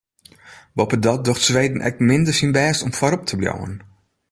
Boppedat 0.79 1.21
docht 1.25 1.45
Sweden 1.47 1.85
ek 1.89 1.97
minder 2.07 2.35
syn 2.37 2.55
bêst 2.57 2.83
om 2.85 2.93
foarop 2.97 3.23
te 3.27 3.35
bliuwen. 3.39 3.75